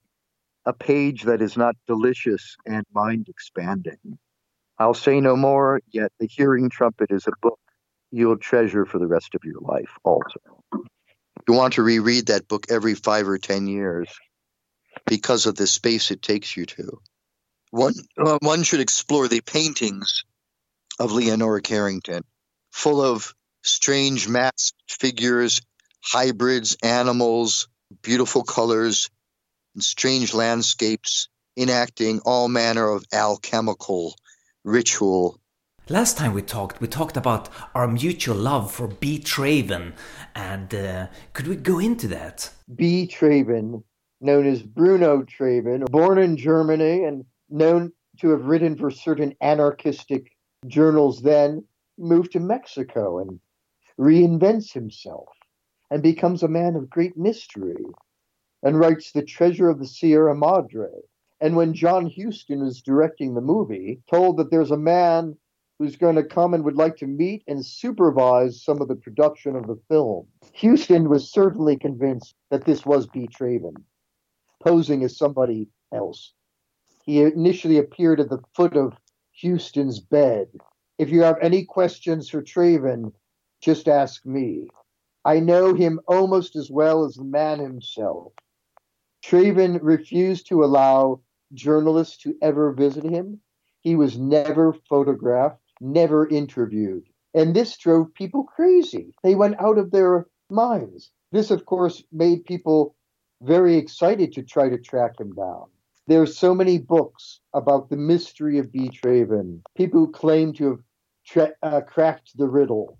[0.64, 3.98] a page that is not delicious and mind expanding.
[4.78, 7.58] I'll say no more, yet The Hearing Trumpet is a book
[8.10, 10.40] you'll treasure for the rest of your life also.
[11.48, 14.08] You want to reread that book every five or ten years
[15.06, 17.00] because of the space it takes you to.
[17.70, 20.24] One, uh, one should explore the paintings
[20.98, 22.22] of Leonora Carrington,
[22.70, 25.62] full of strange masked figures,
[26.00, 27.68] hybrids, animals,
[28.02, 29.08] beautiful colors,
[29.74, 34.14] and strange landscapes, enacting all manner of alchemical
[34.64, 35.38] ritual.
[35.88, 39.18] Last time we talked, we talked about our mutual love for B.
[39.18, 39.94] Traven,
[40.34, 42.50] and uh, could we go into that?
[42.74, 43.08] B.
[43.12, 43.82] Traven,
[44.20, 50.30] known as Bruno Traven, born in Germany and known to have written for certain anarchistic
[50.68, 51.64] journals then,
[51.98, 53.40] moved to Mexico and
[53.98, 55.28] reinvents himself
[55.90, 57.84] and becomes a man of great mystery
[58.62, 60.88] and writes The Treasure of the Sierra Madre.
[61.42, 65.36] And when John Huston is directing the movie, told that there's a man
[65.76, 69.56] who's going to come and would like to meet and supervise some of the production
[69.56, 70.28] of the film.
[70.54, 73.28] Huston was certainly convinced that this was B.
[73.28, 73.74] Traven,
[74.62, 76.32] posing as somebody else.
[77.02, 78.92] He initially appeared at the foot of
[79.42, 80.46] Huston's bed.
[80.98, 83.12] If you have any questions for Traven,
[83.60, 84.68] just ask me.
[85.24, 88.32] I know him almost as well as the man himself.
[89.24, 91.20] Traven refused to allow
[91.54, 93.40] journalists to ever visit him.
[93.80, 97.04] He was never photographed, never interviewed.
[97.34, 99.14] And this drove people crazy.
[99.22, 101.10] They went out of their minds.
[101.32, 102.94] This, of course, made people
[103.40, 105.64] very excited to try to track him down.
[106.06, 108.90] There are so many books about the mystery of B.
[108.90, 109.62] Traven.
[109.76, 110.80] People who claim to have
[111.26, 112.98] tra- uh, cracked the riddle.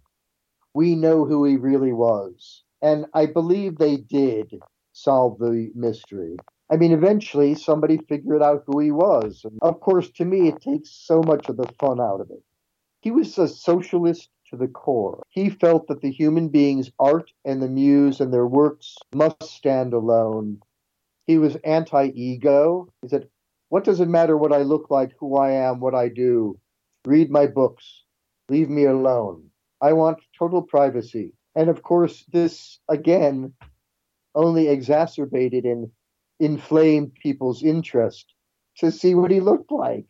[0.74, 2.64] We know who he really was.
[2.80, 4.54] And I believe they did
[4.92, 6.36] solve the mystery.
[6.72, 9.42] I mean, eventually somebody figured out who he was.
[9.44, 12.42] And of course, to me, it takes so much of the fun out of it.
[13.02, 15.22] He was a socialist to the core.
[15.28, 19.92] He felt that the human being's art and the muse and their works must stand
[19.92, 20.62] alone.
[21.26, 22.88] He was anti ego.
[23.02, 23.28] He said,
[23.68, 26.58] What does it matter what I look like, who I am, what I do?
[27.04, 28.04] Read my books.
[28.48, 29.50] Leave me alone.
[29.82, 31.34] I want total privacy.
[31.54, 33.52] And of course, this again
[34.34, 35.90] only exacerbated and
[36.40, 38.32] inflamed people's interest
[38.78, 40.06] to see what he looked like.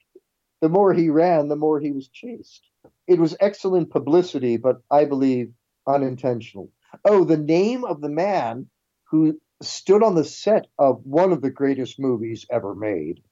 [0.60, 2.68] The more he ran, the more he was chased.
[3.08, 5.52] It was excellent publicity, but I believe
[5.86, 6.70] unintentional.
[7.04, 8.68] Oh, the name of the man
[9.10, 13.22] who stood on the set of one of the greatest movies ever made,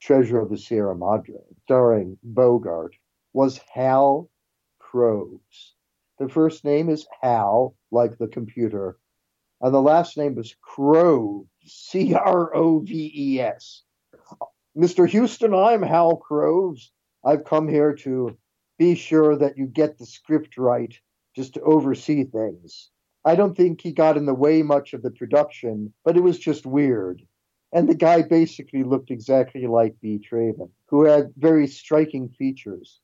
[0.00, 2.94] Treasure of the Sierra Madre, starring Bogart,
[3.32, 4.30] was Hal
[4.78, 5.74] Croves.
[6.18, 8.98] The first name is Hal, like the computer,
[9.60, 13.82] and the last name is Croves, C R O V E S.
[14.76, 15.10] Mr.
[15.10, 16.92] Huston, I'm Hal Croves.
[17.24, 18.36] I've come here to
[18.78, 20.96] be sure that you get the script right,
[21.36, 22.88] just to oversee things.
[23.24, 26.38] I don't think he got in the way much of the production, but it was
[26.38, 27.22] just weird.
[27.72, 30.18] And the guy basically looked exactly like B.
[30.18, 33.00] Traven, who had very striking features.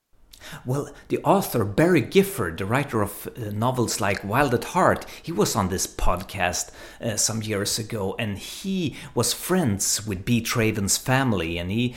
[0.65, 5.33] Well, the author Barry Gifford, the writer of uh, novels like Wild at Heart, he
[5.33, 6.71] was on this podcast
[7.01, 10.41] uh, some years ago and he was friends with B.
[10.41, 11.95] Traven's family and he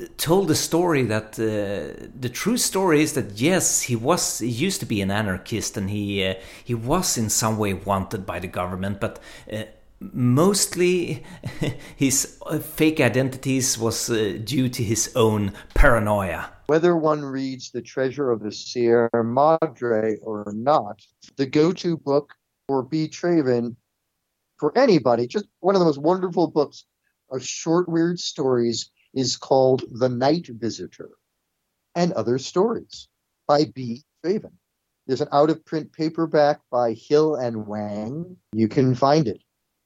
[0.00, 4.48] uh, told the story that uh, the true story is that yes he was he
[4.48, 8.38] used to be an anarchist and he uh, he was in some way wanted by
[8.38, 9.18] the government but
[10.00, 11.24] mostly
[11.96, 12.38] his
[12.74, 14.06] fake identities was
[14.44, 20.52] due to his own paranoia whether one reads The Treasure of the Sierra Madre or
[20.54, 21.00] not,
[21.36, 22.34] the go to book
[22.66, 23.08] for B.
[23.08, 23.74] Traven
[24.58, 26.84] for anybody, just one of the most wonderful books
[27.30, 31.08] of short, weird stories, is called The Night Visitor
[31.94, 33.08] and Other Stories
[33.46, 34.04] by B.
[34.22, 34.52] Traven.
[35.06, 38.36] There's an out of print paperback by Hill and Wang.
[38.52, 39.40] You can find it.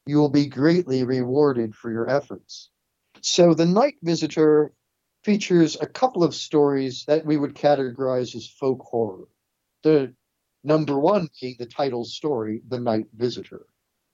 [0.05, 2.71] You will be greatly rewarded for your efforts.
[3.21, 4.73] So, The Night Visitor
[5.25, 9.29] features a couple of stories that we would categorize as folk horror.
[9.83, 10.15] The
[10.65, 13.67] number one being the title story, The Night Visitor.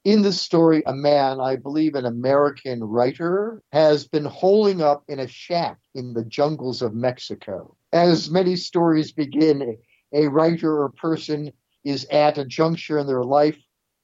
[0.05, 5.19] In this story, a man, I believe an American writer, has been holing up in
[5.19, 7.77] a shack in the jungles of Mexico.
[7.93, 9.77] As many stories begin,
[10.13, 11.53] a writer or person
[11.85, 13.59] is at a juncture in their life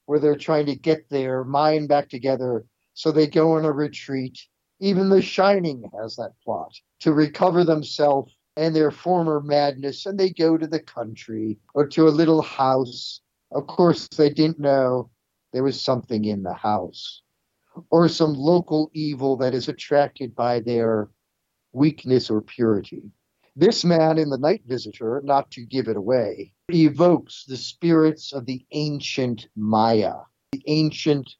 [0.07, 2.67] where they're trying to get their mind back together.
[2.95, 4.39] So they go on a retreat.
[4.81, 10.31] Even The Shining has that plot to recover themselves and their former madness, and they
[10.31, 13.21] go to the country or to a little house.
[13.53, 15.11] Of course, they didn't know
[15.53, 17.23] there was something in the house
[17.91, 21.11] or some local evil that is attracted by their
[21.73, 23.11] weakness or purity.
[23.57, 28.47] This man in The Night Visitor, not to give it away, evokes the spirits of
[28.47, 30.15] the ancient Maya,
[30.53, 31.37] the ancient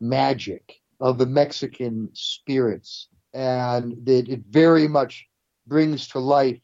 [0.00, 5.26] magic of the Mexican spirits and that it very much
[5.66, 6.60] brings to life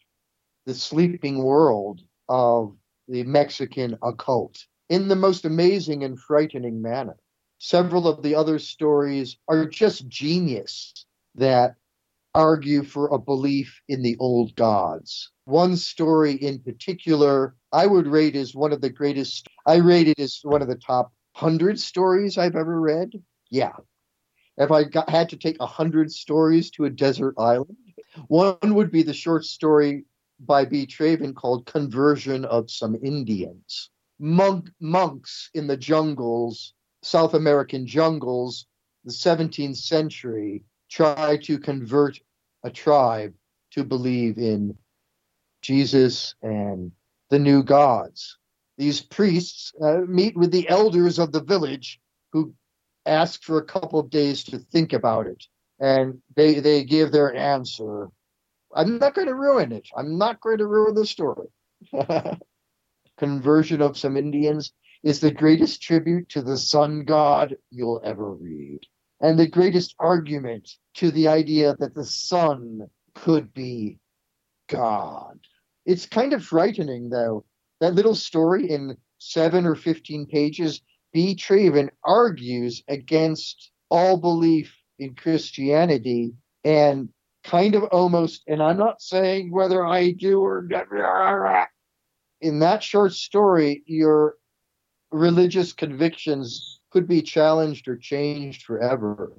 [0.66, 2.76] the sleeping world of
[3.08, 7.16] the Mexican occult in the most amazing and frightening manner.
[7.58, 11.74] Several of the other stories are just genius that
[12.34, 15.30] argue for a belief in the old gods.
[15.44, 20.18] One story in particular, I would rate as one of the greatest, I rate it
[20.20, 23.10] as one of the top 100 stories I've ever read.
[23.50, 23.72] Yeah,
[24.56, 27.76] if I got, had to take a hundred stories to a desert island,
[28.28, 30.04] one would be the short story
[30.40, 30.86] by B.
[30.86, 38.66] Traven called "Conversion of Some Indians." Monk, monks in the jungles, South American jungles,
[39.04, 42.18] the 17th century, try to convert
[42.62, 43.34] a tribe
[43.70, 44.76] to believe in
[45.62, 46.92] Jesus and
[47.30, 48.36] the new gods.
[48.76, 52.00] These priests uh, meet with the elders of the village
[52.32, 52.54] who
[53.10, 55.44] ask for a couple of days to think about it.
[55.80, 58.08] and they they give their answer.
[58.74, 59.88] I'm not going to ruin it.
[59.96, 61.48] I'm not going to ruin the story.
[63.18, 68.80] Conversion of some Indians is the greatest tribute to the sun god you'll ever read,
[69.20, 73.98] and the greatest argument to the idea that the sun could be
[74.68, 75.38] God.
[75.86, 77.44] It's kind of frightening, though.
[77.80, 80.82] That little story in seven or 15 pages,
[81.12, 81.34] B.
[81.34, 86.32] Traven argues against all belief in Christianity
[86.64, 87.08] and
[87.44, 91.68] kind of almost, and I'm not saying whether I do or not,
[92.40, 94.36] in that short story, your
[95.10, 99.32] religious convictions could be challenged or changed forever.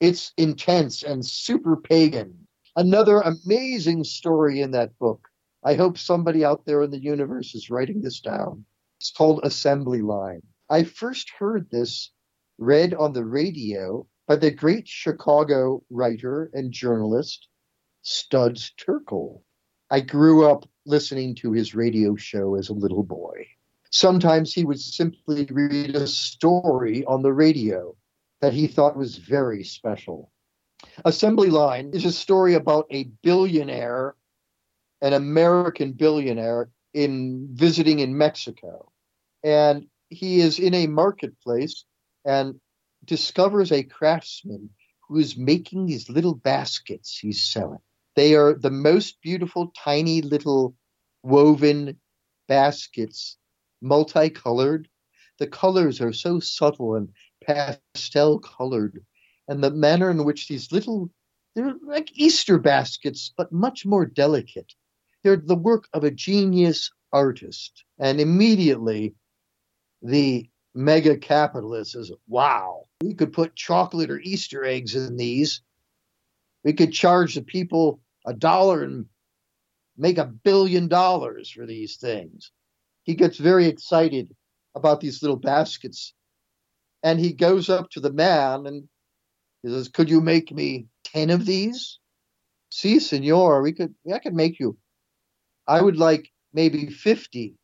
[0.00, 2.46] It's intense and super pagan.
[2.76, 5.28] Another amazing story in that book.
[5.64, 8.64] I hope somebody out there in the universe is writing this down.
[9.00, 10.42] It's called Assembly Line.
[10.70, 12.10] I first heard this
[12.58, 17.48] read on the radio by the great Chicago writer and journalist
[18.02, 19.40] Studs Terkel.
[19.90, 23.46] I grew up listening to his radio show as a little boy.
[23.90, 27.96] Sometimes he would simply read a story on the radio
[28.42, 30.30] that he thought was very special.
[31.06, 34.14] Assembly Line is a story about a billionaire,
[35.00, 38.92] an American billionaire, in visiting in Mexico.
[39.42, 41.84] And he is in a marketplace
[42.24, 42.60] and
[43.04, 44.70] discovers a craftsman
[45.06, 47.78] who is making these little baskets he's selling.
[48.16, 50.74] They are the most beautiful, tiny little
[51.22, 51.98] woven
[52.46, 53.36] baskets,
[53.80, 54.88] multicolored.
[55.38, 57.10] The colors are so subtle and
[57.46, 59.04] pastel colored.
[59.46, 61.10] And the manner in which these little,
[61.54, 64.74] they're like Easter baskets, but much more delicate.
[65.22, 67.84] They're the work of a genius artist.
[67.98, 69.14] And immediately
[70.02, 75.62] the mega capitalists says, wow, we could put chocolate or Easter eggs in these.
[76.64, 79.06] We could charge the people a dollar and
[79.96, 82.52] make a billion dollars for these things.
[83.04, 84.34] He gets very excited
[84.74, 86.14] about these little baskets.
[87.02, 88.88] And he goes up to the man and
[89.62, 91.98] he says, Could you make me 10 of these?
[92.70, 94.76] Si, senor, we could, I could make you.
[95.66, 97.57] I would like maybe 50.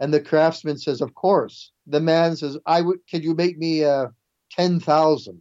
[0.00, 1.72] And the craftsman says, Of course.
[1.86, 4.08] The man says, I would, could you make me uh,
[4.52, 5.40] 10,000,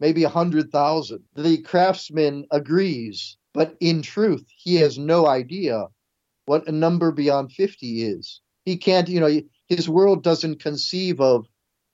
[0.00, 1.24] maybe a 100,000?
[1.34, 5.86] The craftsman agrees, but in truth, he has no idea
[6.46, 8.40] what a number beyond 50 is.
[8.64, 11.46] He can't, you know, his world doesn't conceive of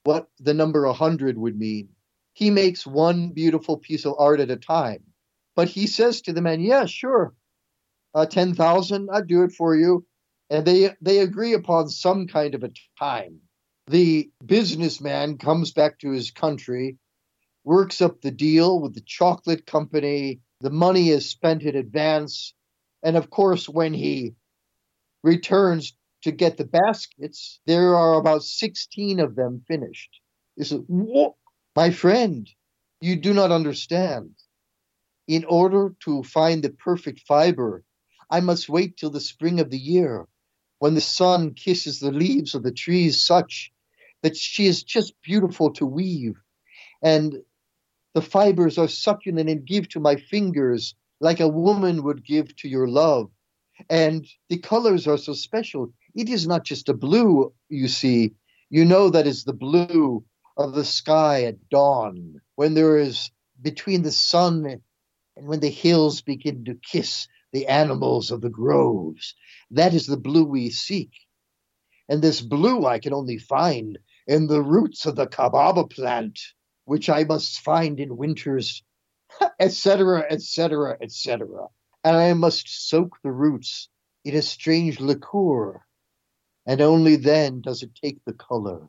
[0.05, 1.89] what the number 100 would mean.
[2.35, 5.03] He makes one beautiful piece of art at a time.
[5.57, 7.35] But he says to the man, Yeah, sure,
[8.15, 10.05] uh, 10,000, I'd do it for you.
[10.51, 13.41] And they, they agree upon some kind of a time
[13.87, 16.97] the businessman comes back to his country,
[17.65, 20.41] works up the deal with the chocolate company.
[20.61, 22.55] The money is spent in advance.
[23.03, 24.35] And of course, when he
[25.23, 30.21] returns to get the baskets, there are about 16 of them finished.
[30.57, 30.81] He says,
[31.77, 32.49] my friend,
[33.01, 34.31] you do not understand.
[35.27, 37.83] In order to find the perfect fiber,
[38.31, 40.27] I must wait till the spring of the year
[40.79, 43.73] when the sun kisses the leaves of the trees such
[44.23, 46.37] that she is just beautiful to weave.
[47.03, 47.37] And
[48.15, 52.69] the fibers are succulent and give to my fingers like a woman would give to
[52.69, 53.31] your love.
[53.91, 55.93] And the colors are so special.
[56.15, 58.33] It is not just a blue, you see.
[58.71, 60.25] You know that is the blue
[60.57, 64.81] of the sky at dawn, when there is between the sun
[65.37, 69.35] and when the hills begin to kiss the animals of the groves.
[69.71, 71.13] That is the blue we seek.
[72.09, 73.97] And this blue I can only find
[74.27, 76.41] in the roots of the kababa plant,
[76.85, 78.83] which I must find in winters,
[79.61, 81.69] etc., etc., etc.
[82.03, 83.89] And I must soak the roots
[84.25, 85.81] in a strange liqueur,
[86.67, 88.89] and only then does it take the color.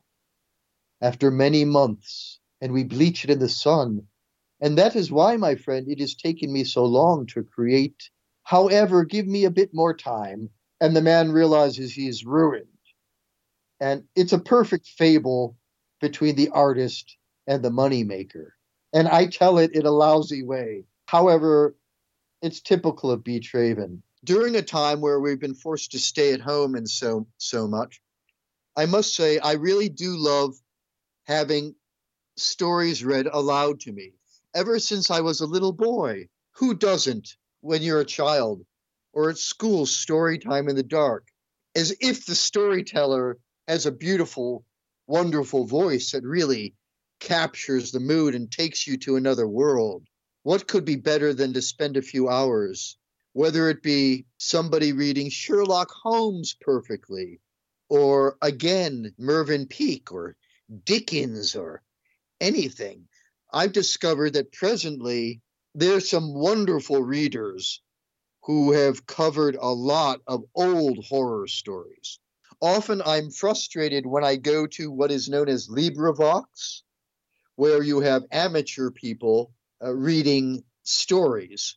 [1.01, 4.07] After many months, and we bleach it in the sun,
[4.59, 8.09] and that is why, my friend, it has taken me so long to create.
[8.45, 12.67] However, give me a bit more time, and the man realizes he is ruined
[13.79, 15.57] and it's a perfect fable
[15.99, 17.17] between the artist
[17.47, 18.49] and the moneymaker.
[18.93, 20.85] And I tell it in a lousy way.
[21.07, 21.75] However,
[22.41, 23.39] it's typical of B.
[23.39, 24.01] Traven.
[24.23, 28.01] During a time where we've been forced to stay at home and so so much,
[28.75, 30.55] I must say I really do love
[31.25, 31.75] having
[32.37, 34.13] stories read aloud to me.
[34.53, 37.35] Ever since I was a little boy, who doesn't
[37.66, 38.63] when you're a child
[39.11, 41.28] or at school story time in the dark?
[41.76, 43.38] As if the storyteller
[43.68, 44.63] has a beautiful,
[45.07, 46.76] wonderful voice that really
[47.20, 50.07] captures the mood and takes you to another world.
[50.45, 52.97] what could be better than to spend a few hours,
[53.34, 57.39] whether it be somebody reading Sherlock Holmes perfectly,
[57.89, 60.36] or again, Mervyn Peake, or
[60.84, 61.82] Dickens, or
[62.39, 63.07] anything.
[63.51, 65.41] I've discovered that presently
[65.76, 67.82] there's some wonderful readers
[68.43, 72.19] who have covered a lot of old horror stories.
[72.61, 76.82] Often I'm frustrated when I go to what is known as LibriVox,
[77.57, 79.51] where you have amateur people
[79.84, 81.76] uh, reading stories,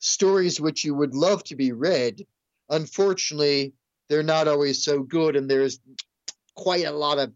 [0.00, 2.26] stories which you would love to be read.
[2.68, 3.74] Unfortunately,
[4.08, 5.78] they're not always so good, and there's
[6.56, 7.32] quite a lot of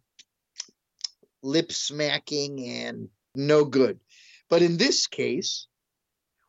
[1.43, 4.01] lip smacking and no good.
[4.51, 5.69] But in this case,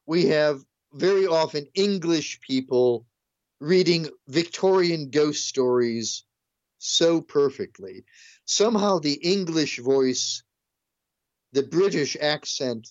[0.05, 3.05] we have very often English people
[3.59, 6.23] reading Victorian ghost stories
[6.77, 8.05] so perfectly.
[8.45, 10.43] Somehow the English voice,
[11.53, 12.87] the British accent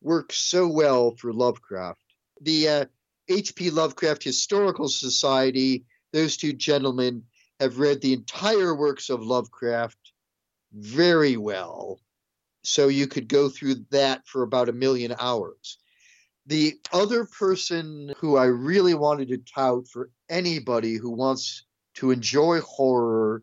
[0.00, 2.00] works so well for Lovecraft.
[2.40, 2.84] The uh,
[3.28, 3.70] H.P.
[3.70, 7.24] Lovecraft Historical Society, those two gentlemen
[7.60, 10.12] have read the entire works of Lovecraft
[10.72, 12.00] very well.
[12.62, 15.78] So you could go through that for about a million hours.
[16.46, 22.60] The other person who I really wanted to tout for anybody who wants to enjoy
[22.60, 23.42] horror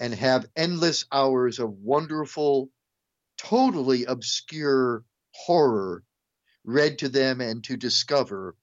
[0.00, 2.70] and have endless hours of wonderful,
[3.38, 6.02] totally obscure horror
[6.64, 8.56] read to them and to discover.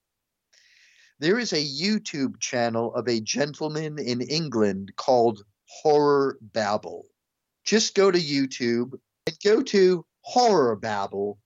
[1.18, 7.06] There is a YouTube channel of a gentleman in England called Horror Babble.
[7.64, 11.38] Just go to YouTube and go to Horror Babble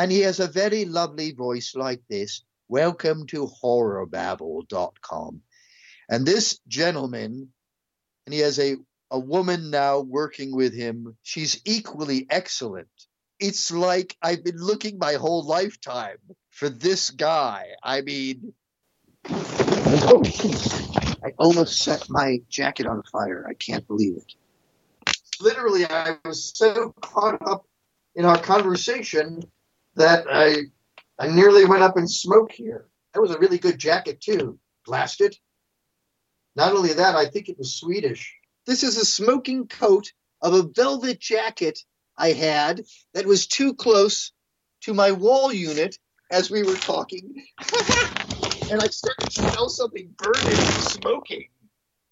[0.00, 2.42] and he has a very lovely voice like this.
[2.68, 5.42] Welcome to horrorbabble.com.
[6.08, 7.52] And this gentleman,
[8.24, 8.76] and he has a,
[9.10, 11.18] a woman now working with him.
[11.22, 12.88] She's equally excellent.
[13.38, 16.16] It's like I've been looking my whole lifetime
[16.48, 17.66] for this guy.
[17.82, 18.54] I mean,
[19.26, 19.74] I
[21.36, 23.46] almost set my jacket on fire.
[23.46, 24.32] I can't believe it.
[25.42, 27.66] Literally, I was so caught up
[28.14, 29.42] in our conversation
[29.96, 30.64] that I
[31.18, 32.86] I nearly went up in smoke here.
[33.12, 34.58] That was a really good jacket too.
[34.86, 35.36] Blasted.
[36.56, 38.34] Not only that, I think it was Swedish.
[38.66, 40.12] This is a smoking coat
[40.42, 41.78] of a velvet jacket
[42.16, 42.82] I had
[43.14, 44.32] that was too close
[44.82, 45.98] to my wall unit
[46.30, 47.44] as we were talking.
[48.70, 51.48] and I started to smell something burning smoking.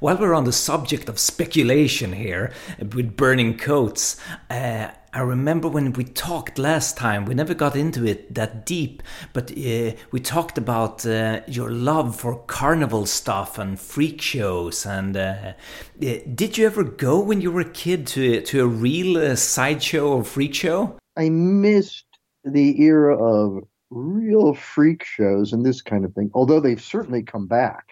[0.00, 4.16] While we're on the subject of speculation here with burning coats,
[4.48, 9.02] uh, I remember when we talked last time, we never got into it that deep,
[9.32, 14.86] but uh, we talked about uh, your love for carnival stuff and freak shows.
[14.86, 15.54] And uh,
[16.00, 19.34] uh did you ever go when you were a kid to, to a real uh,
[19.34, 20.96] sideshow or freak show?
[21.16, 22.06] I missed
[22.44, 27.48] the era of real freak shows and this kind of thing, although they've certainly come
[27.48, 27.87] back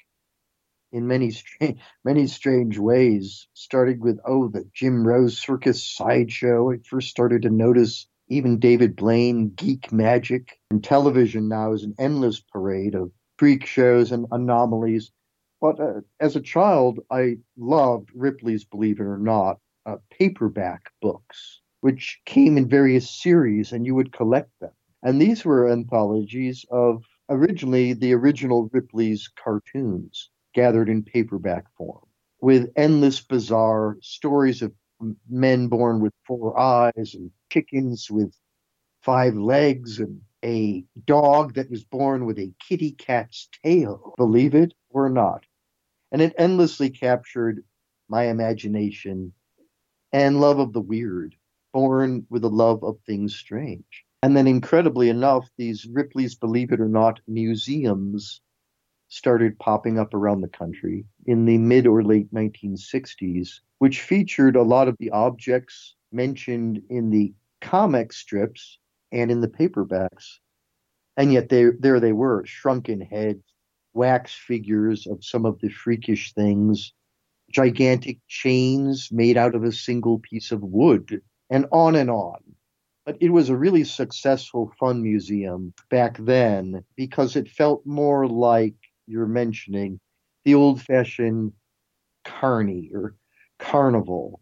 [0.92, 3.48] in many strange, many strange ways.
[3.54, 6.70] Starting with oh, the Jim Rose Circus sideshow.
[6.70, 10.58] I first started to notice even David Blaine geek magic.
[10.70, 15.10] And television now is an endless parade of freak shows and anomalies.
[15.60, 21.60] But uh, as a child, I loved Ripley's Believe It or Not uh, paperback books,
[21.80, 24.72] which came in various series, and you would collect them.
[25.02, 32.06] And these were anthologies of originally the original Ripley's cartoons gathered in paperback form,
[32.40, 34.72] with endless bizarre stories of
[35.28, 38.34] men born with four eyes and chickens with
[39.02, 44.14] five legs and a dog that was born with a kitty cat's tail.
[44.16, 45.44] Believe it or not.
[46.10, 47.62] And it endlessly captured
[48.08, 49.34] my imagination
[50.10, 51.34] and love of the weird,
[51.74, 54.04] born with a love of things strange.
[54.22, 58.40] And then, incredibly enough, these Ripley's Believe It or Not museums
[59.16, 64.62] started popping up around the country in the mid or late 1960s, which featured a
[64.62, 68.78] lot of the objects mentioned in the comic strips
[69.12, 70.38] and in the paperbacks.
[71.16, 73.42] And yet they, there they were, shrunken heads,
[73.94, 76.92] wax figures of some of the freakish things,
[77.50, 82.40] gigantic chains made out of a single piece of wood, and on and on.
[83.06, 88.74] But it was a really successful, fun museum back then because it felt more like
[89.06, 90.00] you're mentioning,
[90.44, 91.52] the old fashioned
[92.24, 93.14] carny or
[93.58, 94.40] carnival.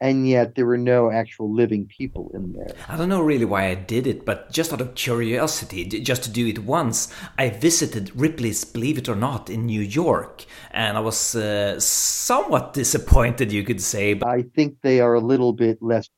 [0.00, 2.74] And yet there were no actual living people in there.
[2.88, 6.30] I don't know really why I did it, but just out of curiosity, just to
[6.30, 11.00] do it once, I visited Ripley's Believe It or Not in New York, and I
[11.00, 14.14] was uh, somewhat disappointed, you could say.
[14.14, 14.26] But...
[14.26, 16.08] I think they are a little bit less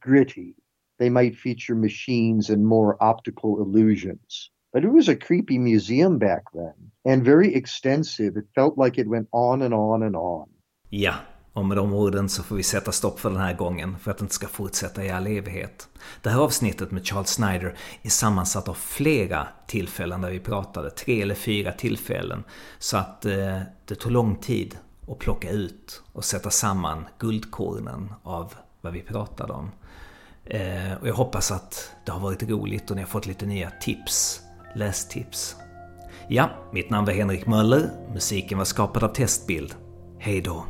[0.00, 0.54] gritty
[1.00, 4.50] they might feature machines and more optical illusions.
[4.72, 8.40] But it was a creepy museum back then and very extensive.
[8.40, 10.48] It felt like it went on and on and on.
[10.88, 11.14] Ja,
[11.52, 14.18] och med de orden så får vi sätta stopp för den här gången för att
[14.18, 15.88] det inte ska fortsätta i all evighet.
[16.22, 21.22] Det här avsnittet med Charles Snyder är sammansatt av flera tillfällen där vi pratade, tre
[21.22, 22.44] eller fyra tillfällen.
[22.78, 28.54] Så att eh, det tog lång tid att plocka ut och sätta samman guldkornen av
[28.80, 29.70] vad vi pratade om.
[30.44, 33.70] Eh, och jag hoppas att det har varit roligt och ni har fått lite nya
[33.70, 34.40] tips,
[34.74, 35.56] lästips.
[36.28, 39.74] Ja, mitt namn var Henrik Möller, musiken var skapad av Testbild.
[40.18, 40.64] Hej då!